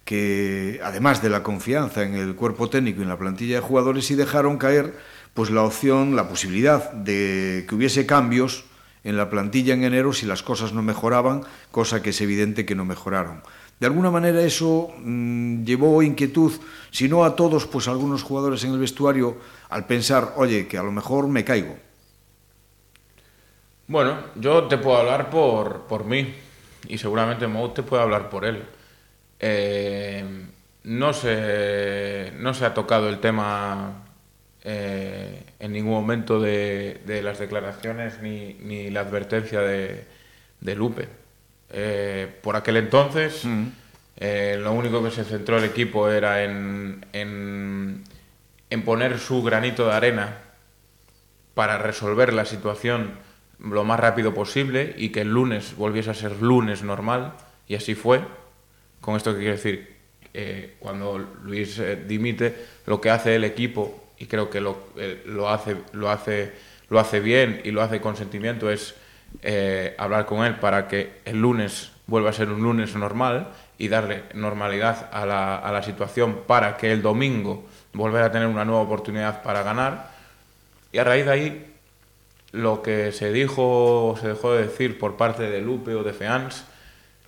[0.07, 4.05] que además de la confianza en el cuerpo técnico y en la plantilla de jugadores
[4.05, 4.93] sí dejaron caer
[5.33, 8.63] pues la opción, la posibilidad de que hubiese cambios
[9.03, 12.73] en la plantilla en enero si las cosas no mejoraban, cosa que es evidente que
[12.73, 13.43] no mejoraron.
[13.81, 16.53] De alguna manera eso mmm, llevó inquietud,
[16.89, 19.35] si no a todos, pues a algunos jugadores en el vestuario,
[19.67, 21.75] al pensar, oye, que a lo mejor me caigo.
[23.87, 26.33] Bueno, yo te puedo hablar por, por mí
[26.87, 28.63] y seguramente Mout te puede hablar por él.
[29.39, 30.23] Eh,
[30.83, 34.05] no, se, no se ha tocado el tema
[34.63, 40.05] eh, en ningún momento de, de las declaraciones ni, ni, la advertencia de,
[40.61, 41.09] de Lupe.
[41.69, 43.67] Eh, por aquel entonces, mm.
[44.59, 48.03] lo único que se centró el equipo era en, en,
[48.69, 50.37] en poner su granito de arena
[51.53, 53.25] para resolver la situación
[53.59, 57.33] lo más rápido posible y que el lunes volviese a ser lunes normal,
[57.67, 58.21] y así fue.
[59.07, 59.95] Con esto que quiero decir,
[60.33, 62.53] eh, cuando Luis eh, dimite,
[62.87, 66.51] lo que hace el equipo, y creo que lo, eh, lo, hace, lo, hace,
[66.89, 68.95] lo hace bien y lo hace con sentimiento, es
[69.43, 73.87] eh, hablar con él para que el lunes vuelva a ser un lunes normal y
[73.87, 78.65] darle normalidad a la, a la situación para que el domingo volver a tener una
[78.65, 80.11] nueva oportunidad para ganar.
[80.91, 81.65] Y a raíz de ahí
[82.51, 86.11] lo que se dijo o se dejó de decir por parte de Lupe o de
[86.11, 86.65] Feans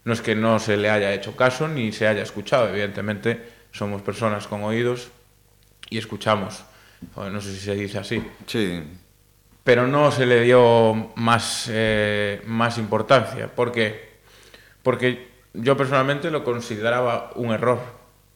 [0.10, 2.68] no es que no se le haya hecho caso ni se haya escuchado.
[2.68, 5.12] Evidentemente somos personas con oídos
[5.88, 6.64] y escuchamos.
[7.16, 8.24] No sé si se dice así.
[8.48, 8.84] Sí.
[9.64, 13.54] Pero no se le dio más, eh, más importancia.
[13.54, 14.18] ¿Por qué?
[14.82, 17.80] Porque yo personalmente lo consideraba un error.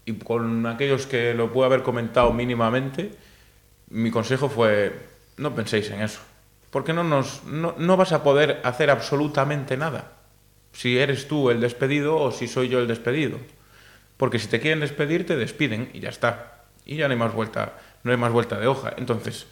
[0.05, 3.17] Y con aquellos que lo pude haber comentado mínimamente,
[3.89, 4.95] mi consejo fue,
[5.37, 6.19] no penséis en eso.
[6.69, 10.12] Porque no, nos, no, no vas a poder hacer absolutamente nada
[10.73, 13.37] si eres tú el despedido o si soy yo el despedido.
[14.17, 16.63] Porque si te quieren despedir, te despiden y ya está.
[16.85, 18.93] Y ya no hay más vuelta, no hay más vuelta de hoja.
[18.97, 19.47] Entonces,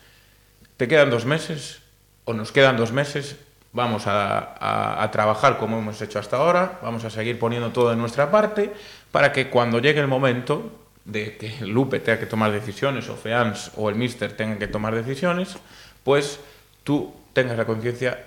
[0.77, 1.79] te quedan dos meses
[2.25, 3.37] o nos quedan dos meses,
[3.73, 8.31] vamos a, trabajar como hemos hecho hasta ahora, vamos a seguir poniendo todo de nuestra
[8.31, 8.73] parte
[9.11, 10.71] para que cuando llegue el momento
[11.05, 14.95] de que Lupe tenga que tomar decisiones o Feans o el Mister tengan que tomar
[14.95, 15.57] decisiones,
[16.03, 16.39] pues
[16.83, 18.23] tú tengas la conciencia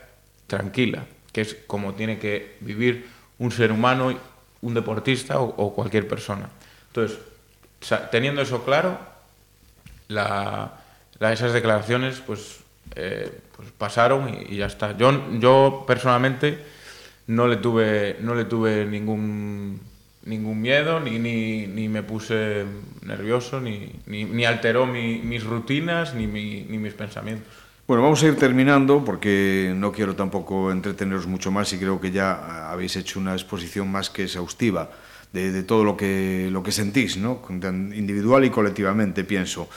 [0.47, 1.05] tranquila
[1.35, 3.07] que es como tiene que vivir
[3.39, 4.17] un ser humano,
[4.63, 6.49] un deportista o, cualquier persona.
[6.87, 7.19] Entonces,
[8.13, 8.97] teniendo eso claro,
[11.21, 12.61] esas declaraciones pues,
[12.95, 14.97] eh, pues pasaron y, ya está.
[14.97, 16.59] Yo, yo personalmente
[17.27, 19.81] no le tuve, no le tuve ningún,
[20.25, 22.65] ningún miedo, ni, ni, me puse
[23.03, 27.53] nervioso, ni, ni, alteró mis rutinas, ni, ni mis pensamientos.
[27.87, 32.11] Bueno, vamos a ir terminando porque no quiero tampoco entreteneros mucho más y creo que
[32.11, 34.91] ya habéis hecho una exposición más que exhaustiva
[35.35, 37.43] de, todo lo que, lo que sentís, ¿no?
[37.51, 39.69] individual y colectivamente, pienso.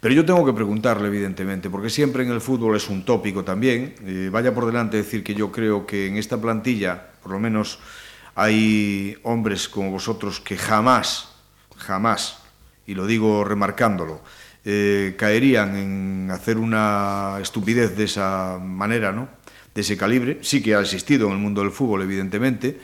[0.00, 3.94] Pero yo tengo que preguntarle, evidentemente, porque siempre en el fútbol es un tópico también.
[4.04, 7.78] Eh, vaya por delante decir que yo creo que en esta plantilla, por lo menos,
[8.34, 11.28] hay hombres como vosotros que jamás,
[11.76, 12.38] jamás,
[12.84, 14.22] y lo digo remarcándolo,
[14.64, 19.28] eh, caerían en hacer una estupidez de esa manera, ¿no?
[19.74, 20.38] de ese calibre.
[20.42, 22.78] Sí que ha existido en el mundo del fútbol, evidentemente,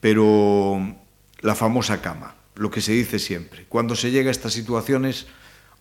[0.00, 0.96] pero
[1.40, 3.66] la famosa cama, lo que se dice siempre.
[3.68, 5.26] Cuando se llega a estas situaciones,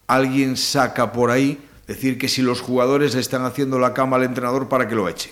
[0.07, 4.23] alguien saca por ahí decir que si los jugadores le están haciendo la cama al
[4.23, 5.31] entrenador para que lo echen.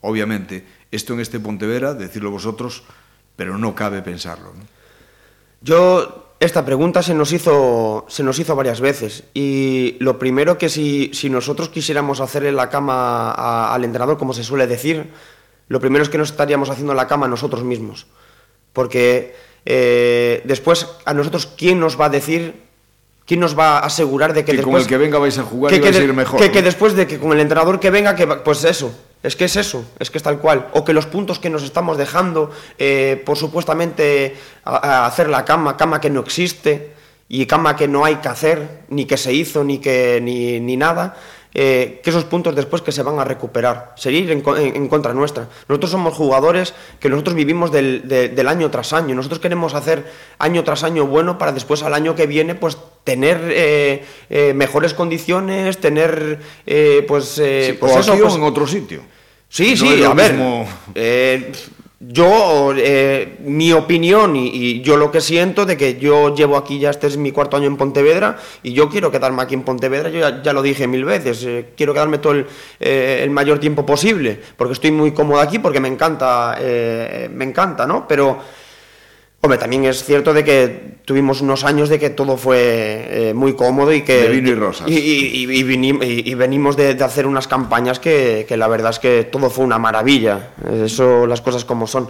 [0.00, 2.84] Obviamente, esto en este Pontevedra, decirlo vosotros,
[3.36, 4.52] pero no cabe pensarlo.
[5.60, 10.68] Yo esta pregunta se nos hizo, se nos hizo varias veces y lo primero que
[10.68, 15.10] si, si nosotros quisiéramos hacerle la cama al entrenador, como se suele decir,
[15.68, 18.06] lo primero es que nos estaríamos haciendo la cama nosotros mismos.
[18.72, 22.64] Porque eh, después a nosotros, ¿quién nos va a decir
[23.26, 24.70] ¿Quién nos va a asegurar de que, después...
[24.70, 26.38] con el que venga vais a jugar y vais a ir mejor?
[26.38, 28.94] Que, que, después de que con el entrenador que venga, que pues eso,
[29.24, 30.68] es que es eso, es que es tal cual.
[30.74, 35.98] O que los puntos que nos estamos dejando eh, por supuestamente hacer la cama, cama
[35.98, 36.92] que no existe
[37.26, 40.76] y cama que no hay que hacer, ni que se hizo, ni, que, ni, ni
[40.76, 41.16] nada,
[41.54, 45.48] eh, que esos puntos después que se van a recuperar, seguir en, en, contra nuestra.
[45.68, 49.14] Nosotros somos jugadores que nosotros vivimos del, del, año tras año.
[49.14, 50.04] Nosotros queremos hacer
[50.38, 54.92] año tras año bueno para después al año que viene pues tener eh, eh, mejores
[54.92, 56.40] condiciones, tener
[57.06, 59.13] pues, sí, pues eso, pues, en otro sitio.
[59.54, 60.34] Sí, sí, a ver.
[60.96, 61.52] Eh,
[62.00, 66.90] yo, eh, mi opinión y, yo lo que siento de que yo llevo aquí ya,
[66.90, 70.42] este es mi cuarto año en Pontevedra y yo quiero quedarme aquí en Pontevedra, yo
[70.42, 72.46] ya, lo dije mil veces, eh, quiero quedarme todo el,
[72.80, 78.08] el, mayor tiempo posible, porque estoy muy cómodo aquí, porque me encanta, me encanta, ¿no?
[78.08, 78.40] Pero
[79.44, 82.56] Hombre, también es cierto de que tuvimos unos años de que todo fue
[83.10, 84.22] eh, muy cómodo y que...
[84.22, 84.88] De vino y rosas.
[84.88, 89.66] Y, y, venimos de, hacer unas campañas que, que, la verdad es que todo fue
[89.66, 90.54] una maravilla.
[90.82, 92.08] Eso, las cosas como son.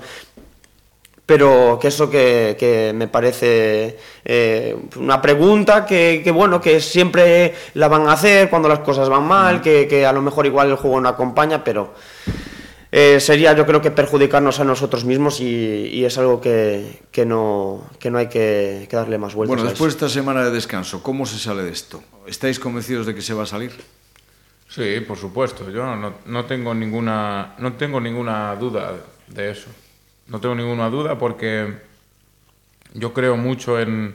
[1.26, 7.52] Pero que eso que, que me parece eh, una pregunta que, que, bueno, que siempre
[7.74, 10.70] la van a hacer cuando las cosas van mal, que, que a lo mejor igual
[10.70, 11.94] el juego no acompaña, pero...
[12.96, 18.18] Eh, sería yo creo que perjudicarnos a nosotros mismos y, es algo que, no, no
[18.18, 19.56] hay que, darle más vueltas.
[19.56, 22.04] Bueno, después de esta semana de descanso, ¿cómo se sale de esto?
[22.24, 23.72] ¿Estáis convencidos de que se va a salir?
[24.68, 25.68] Sí, por supuesto.
[25.72, 28.94] Yo no, tengo, ninguna, no tengo ninguna duda
[29.26, 29.70] de eso.
[30.28, 31.74] No tengo ninguna duda porque
[32.92, 34.14] yo creo mucho en,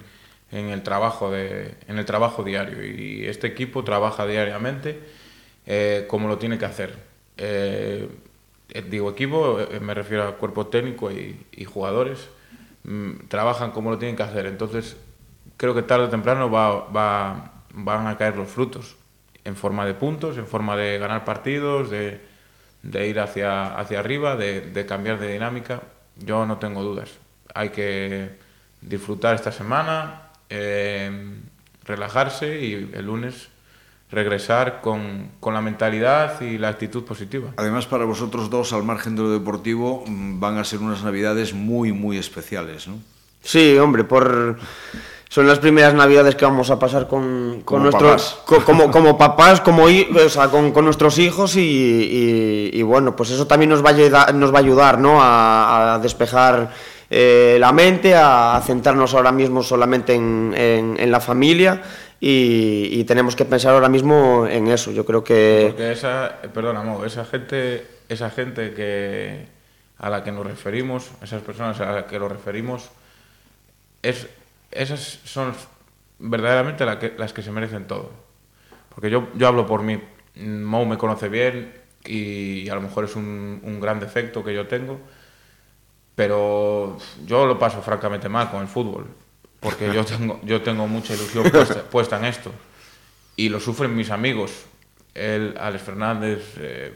[0.54, 5.02] el, trabajo de, en el trabajo diario y este equipo trabaja diariamente
[5.65, 6.98] eh, como lo tiene que hacer.
[7.36, 8.08] Eh,
[8.69, 12.29] Eh, digo equipo, eh, me refiero a cuerpo técnico y, y jugadores,
[12.84, 14.45] mm, trabajan como lo tienen que hacer.
[14.45, 14.97] Entonces,
[15.58, 18.95] creo que tarde o temprano va, va, van a caer los frutos,
[19.43, 22.21] en forma de puntos, en forma de ganar partidos, de,
[22.84, 25.82] de ir hacia, hacia arriba, de, de cambiar de dinámica.
[26.17, 27.17] Yo no tengo dudas.
[27.53, 28.38] Hay que
[28.82, 31.12] disfrutar esta semana, eh,
[31.86, 33.49] relajarse y el lunes
[34.12, 37.50] regresar con, con, la mentalidad y la actitud positiva.
[37.58, 41.54] Además, para vosotros dos, al margen de lo deportivo, mm, van a ser unas navidades
[41.54, 42.95] muy, muy especiales, ¿no?
[43.41, 44.58] Sí, hombre, por
[45.30, 48.63] son las primeras navidades que vamos a pasar con, con nuestros papás.
[48.65, 53.30] como, como papás como o sea, con, con, nuestros hijos y, y, y, bueno pues
[53.30, 55.22] eso también nos va a ayudar, nos va a ayudar ¿no?
[55.22, 56.72] a, a despejar
[57.12, 61.80] eh, la mente a centrarnos ahora mismo solamente en, en, en la familia
[62.19, 66.84] y, y, tenemos que pensar ahora mismo en eso yo creo que porque esa perdona
[66.84, 69.47] Mo, esa gente esa gente que
[69.97, 72.89] a la que nos referimos esas personas a las que nos referimos
[74.01, 74.27] es
[74.71, 75.53] esas son
[76.19, 78.12] verdaderamente la que, las que se merecen todo.
[78.93, 79.99] Porque yo, yo hablo por mí.
[80.36, 81.73] Mo me conoce bien
[82.05, 84.99] y a lo mejor es un, un gran defecto que yo tengo,
[86.15, 89.08] pero yo lo paso francamente mal con el fútbol,
[89.60, 92.52] porque yo tengo, yo tengo mucha ilusión puesta, puesta en esto.
[93.36, 94.52] Y lo sufren mis amigos.
[95.13, 96.93] El, Alex Fernández, eh,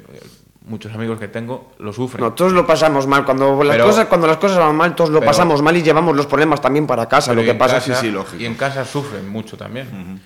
[0.65, 2.23] muchos amigos que tengo lo sufren.
[2.23, 3.25] No, todos lo pasamos mal.
[3.25, 5.81] Cuando las, pero, cosas, cuando las cosas van mal, todos lo pero, pasamos mal y
[5.81, 7.33] llevamos los problemas también para casa.
[7.33, 8.41] Lo que pasa casa, sí, sí, lógico.
[8.41, 9.87] Y en casa sufren mucho también.
[9.87, 10.19] Uh -huh.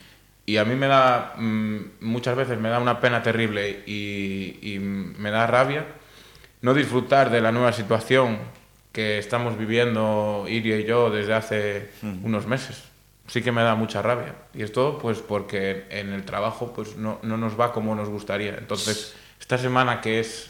[0.45, 4.80] Y a mí me da, mmm, muchas veces me da una pena terrible y, y,
[4.80, 5.86] me da rabia
[6.62, 8.38] no disfrutar de la nueva situación
[8.97, 11.91] que estamos viviendo Iria y yo desde hace
[12.23, 12.81] unos meses.
[13.27, 14.33] Sí que me da mucha rabia.
[14.55, 18.55] Y esto pues porque en el trabajo pues no, no nos va como nos gustaría.
[18.57, 20.49] Entonces esta semana que es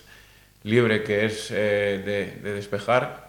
[0.63, 3.27] libre, que es eh, de, de, despejar,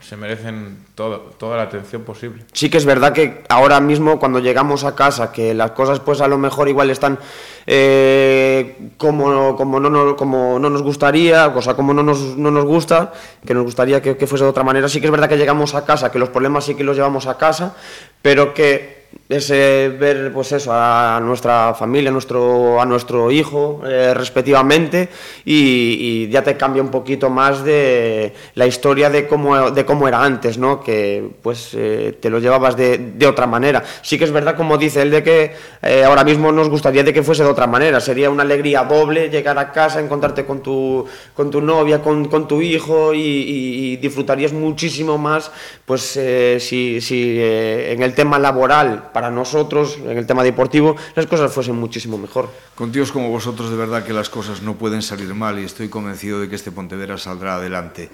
[0.00, 2.44] se merecen todo, toda la atención posible.
[2.52, 6.20] Sí que es verdad que ahora mismo cuando llegamos a casa, que las cosas pues
[6.20, 7.18] a lo mejor igual están
[7.66, 12.50] eh, como, como, no, no, como no nos gustaría, o sea, como no nos, no
[12.50, 13.12] nos gusta,
[13.46, 15.74] que nos gustaría que, que fuese de otra manera, sí que es verdad que llegamos
[15.74, 17.76] a casa, que los problemas sí que los llevamos a casa,
[18.22, 18.99] pero que
[19.30, 25.08] es ver pues eso a nuestra familia, a nuestro, a nuestro hijo eh, respectivamente
[25.44, 30.22] y, ya te cambia un poquito más de la historia de cómo, de cómo era
[30.22, 30.80] antes, ¿no?
[30.80, 33.84] que pues eh, te lo llevabas de, otra manera.
[34.02, 37.12] Sí que es verdad como dice él de que eh, ahora mismo nos gustaría de
[37.12, 41.06] que fuese de otra manera, sería una alegría doble llegar a casa, encontrarte con tu,
[41.34, 45.50] con tu novia, con, tu hijo y, y, y, disfrutarías muchísimo más
[45.84, 51.26] pues eh, si, si en el tema laboral para nosotros, en el tema deportivo, las
[51.26, 52.50] cosas fuesen muchísimo mejor.
[52.74, 55.88] Con tíos como vosotros, de verdad que las cosas no pueden salir mal y estoy
[55.88, 58.10] convencido de que este Pontevedra saldrá adelante.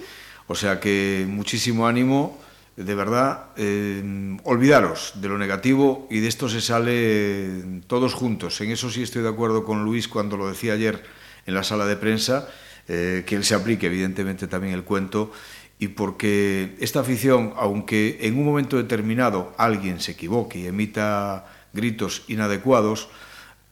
[0.46, 2.38] O sea que muchísimo ánimo,
[2.76, 8.60] de verdad, eh, olvidaros de lo negativo y de esto se sale todos juntos.
[8.60, 11.02] En eso sí estoy de acuerdo con Luis cuando lo decía ayer
[11.46, 12.48] en la sala de prensa,
[12.88, 15.32] eh, que él se aplique evidentemente también el cuento
[15.78, 22.24] y porque esta afición, aunque en un momento determinado alguien se equivoque y emita gritos
[22.28, 23.08] inadecuados,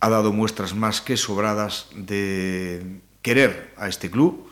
[0.01, 4.51] ha dado muestras más que sobradas de querer a este club,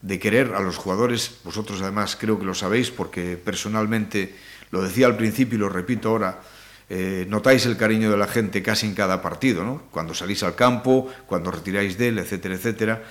[0.00, 1.40] de querer a los jugadores.
[1.44, 4.34] Vosotros además creo que lo sabéis porque personalmente
[4.70, 6.40] lo decía al principio y lo repito ahora.
[6.88, 9.82] Eh, notáis el cariño de la gente casi en cada partido, ¿no?
[9.90, 13.02] Cuando salís al campo, cuando retiráis de él, etcétera, etcétera.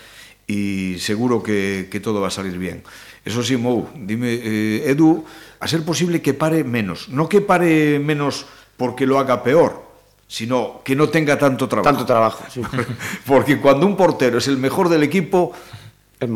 [0.45, 2.83] Y seguro que, que todo va a salir bien.
[3.23, 5.23] Eso sí, Mou, dime, eh, Edu,
[5.59, 7.07] a ser posible que pare menos.
[7.07, 9.79] No que pare menos porque lo haga peor,
[10.27, 11.89] sino que no tenga tanto trabajo.
[11.89, 12.61] Tanto trabajo, sí.
[13.25, 15.53] porque cuando un portero es el mejor del equipo,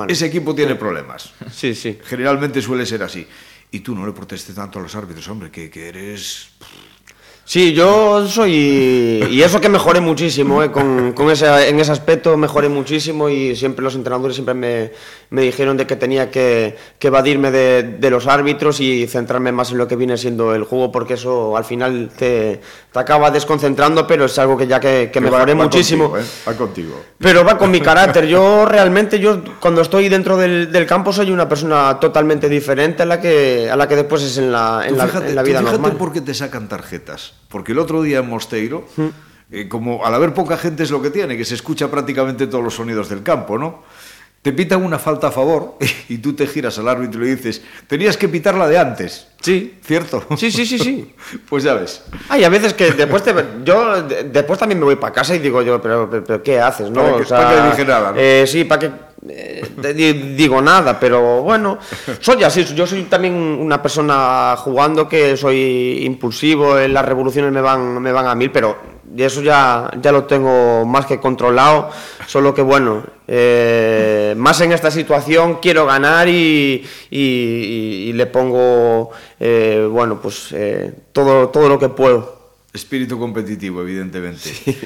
[0.08, 1.34] ese equipo tiene problemas.
[1.52, 2.00] Sí, sí.
[2.04, 3.28] Generalmente suele ser así.
[3.72, 6.50] Y tú no le protestes tanto a los árbitros, hombre, que, que eres...
[7.48, 9.26] Sí, yo soy...
[9.32, 10.70] Y eso que mejoré muchísimo, ¿eh?
[10.70, 14.92] con, con ese, en ese aspecto mejoré muchísimo y siempre los entrenadores siempre me,
[15.30, 19.72] me dijeron de que tenía que, que evadirme de, de, los árbitros y centrarme más
[19.72, 22.60] en lo que viene siendo el juego porque eso al final te,
[22.92, 26.10] te acaba desconcentrando, pero es algo que ya que, que mejoré va, va muchísimo.
[26.10, 26.50] Contigo, ¿eh?
[26.50, 27.02] Va contigo.
[27.18, 28.28] Pero va con mi carácter.
[28.28, 33.06] Yo realmente, yo cuando estoy dentro del, del, campo soy una persona totalmente diferente a
[33.06, 35.60] la que, a la que después es en la, en fíjate, la, en la vida
[35.60, 35.98] fíjate normal.
[35.98, 37.37] por qué te sacan tarjetas.
[37.50, 39.06] Porque el otro día en Mosteiro, ¿Mm?
[39.52, 42.64] eh, como al haber poca gente es lo que tiene, que se escucha prácticamente todos
[42.64, 43.84] los sonidos del campo, ¿no?
[44.42, 45.78] Te pitan una falta a favor
[46.10, 49.28] y tú te giras al árbitro y le dices, tenías que pitarla de antes.
[49.42, 49.78] Sí.
[49.84, 50.26] ¿Cierto?
[50.38, 51.16] Sí, sí, sí, sí.
[51.50, 52.04] pues ya ves.
[52.30, 53.34] Hay a veces que después te,
[53.64, 56.90] yo después también me voy para casa y digo yo, pero, pero, pero ¿qué haces?
[56.90, 57.02] ¿no?
[57.02, 58.12] Para que, o sea, para que dije nada.
[58.12, 58.18] ¿no?
[58.20, 61.80] Eh, sí, para que eh, digo nada, pero bueno,
[62.20, 67.62] soy así, yo soy también una persona jugando que soy impulsivo, en las revoluciones me
[67.62, 68.78] van, me van a mil, pero
[69.18, 71.90] eso ya, ya lo tengo más que controlado,
[72.28, 78.26] solo que bueno, eh, más en esta situación quiero ganar y, y, y, y le
[78.28, 82.38] pongo, eh, bueno, pues eh, todo, todo lo que puedo.
[82.74, 84.50] Espíritu competitivo, evidentemente.
[84.50, 84.78] Sí.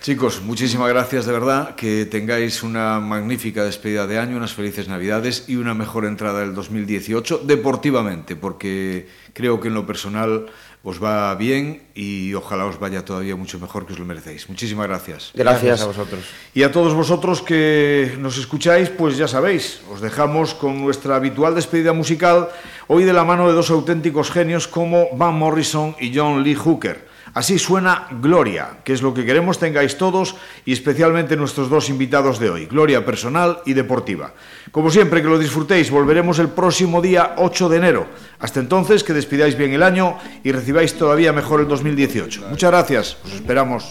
[0.00, 5.44] Chicos, muchísimas gracias de verdad, que tengáis una magnífica despedida de año, unas felices navidades
[5.48, 10.46] y una mejor entrada del 2018 deportivamente, porque creo que en lo personal
[10.84, 14.48] os va bien y ojalá os vaya todavía mucho mejor que os lo merecéis.
[14.48, 15.32] Muchísimas gracias.
[15.34, 16.20] Gracias, Gracias a vosotros.
[16.54, 21.56] Y a todos vosotros que nos escucháis, pues ya sabéis, os dejamos con nuestra habitual
[21.56, 22.48] despedida musical,
[22.86, 27.07] hoy de la mano de dos auténticos genios como Van Morrison y John Lee Hooker.
[27.38, 30.34] Así suena Gloria, que es lo que queremos tengáis todos
[30.64, 34.34] y especialmente nuestros dos invitados de hoy, Gloria personal y deportiva.
[34.72, 38.08] Como siempre, que lo disfrutéis, volveremos el próximo día 8 de enero.
[38.40, 42.46] Hasta entonces, que despidáis bien el año y recibáis todavía mejor el 2018.
[42.50, 43.88] Muchas gracias, os esperamos.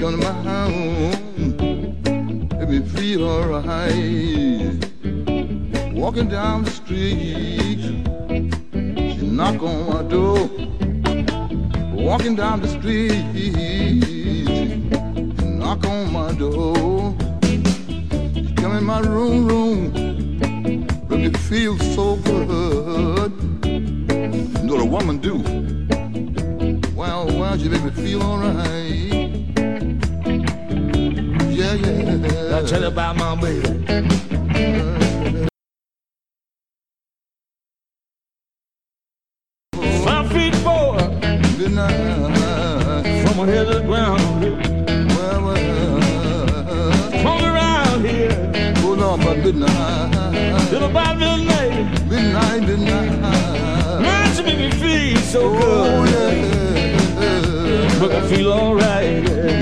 [0.00, 1.10] Come to my home.
[2.56, 4.84] Make me feel alright.
[5.92, 7.80] Walking down the street.
[9.18, 10.48] She knock on my door.
[11.92, 13.24] Walking down the street.
[13.34, 14.76] She
[15.44, 17.16] knock on my door.
[17.42, 19.92] She Come in my room, room.
[21.08, 23.32] Make me feel so good.
[23.64, 25.42] You know what a woman do?
[26.94, 29.17] Well, well, she make me feel alright.
[31.68, 32.56] Yeah, yeah.
[32.56, 34.88] I'll tell you about my baby.
[40.04, 40.96] Five feet four
[41.58, 41.94] Good night.
[43.26, 44.20] from head to the ground.
[45.14, 47.22] Well, well.
[47.22, 50.68] Come around here Hold on, but midnight.
[50.70, 52.08] till about midnight.
[52.08, 53.20] Midnight, midnight.
[54.02, 56.36] Man, she make me feel so Oh, good.
[56.38, 58.00] yeah.
[58.00, 59.22] Make me feel alright.
[59.24, 59.57] Make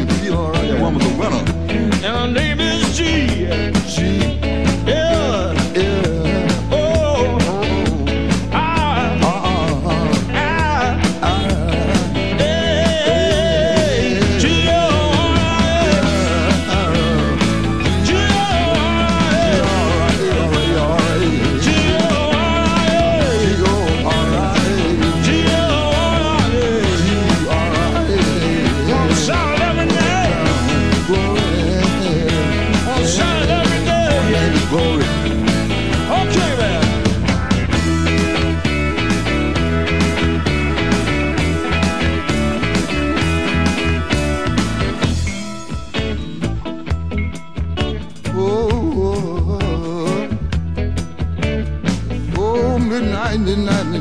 [2.04, 3.26] And her name is G.
[3.88, 4.35] She,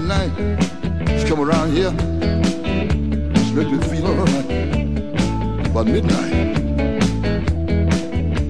[0.06, 1.20] midnight.
[1.20, 1.90] She come around here.
[3.44, 4.46] She make me feel alright.
[5.66, 6.58] About midnight.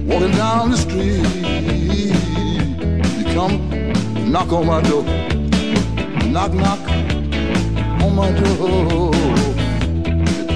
[0.06, 1.24] Walking down the street.
[3.16, 5.02] You come, knock on my door.
[6.30, 6.80] Knock, knock
[8.02, 9.14] on my door.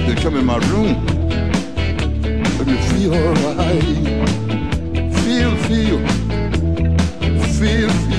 [0.07, 1.03] You come in my room.
[2.57, 3.83] Make me feel alright.
[5.23, 5.99] Feel, feel,
[7.57, 8.10] feel, feel.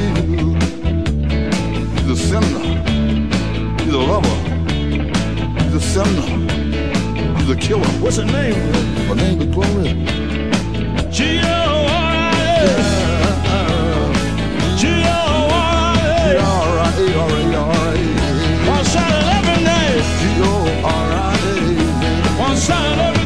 [5.93, 6.22] Sumner,
[7.45, 7.86] the killer.
[8.01, 8.55] What's her name?
[9.09, 9.93] Her name is Gloria.
[11.12, 11.36] She
[18.66, 20.03] One shot every night.
[20.38, 21.61] G-O-R-I-A.
[22.40, 23.21] One shot.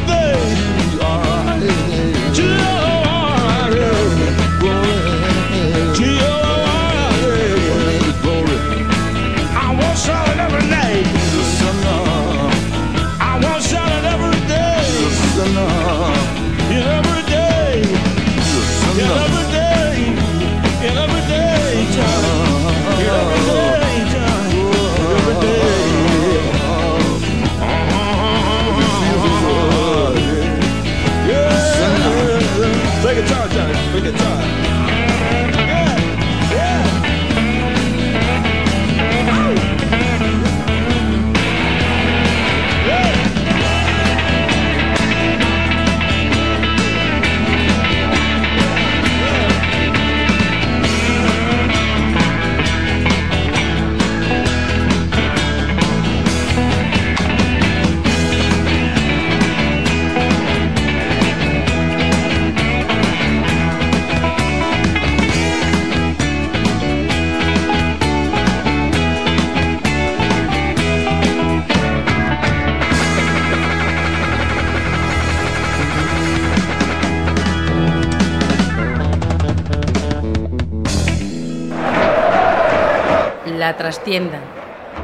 [84.07, 84.39] La trastienda.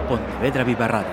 [0.07, 1.12] Pontevedra Viva Radio.